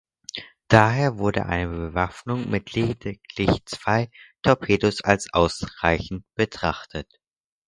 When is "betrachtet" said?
6.33-7.19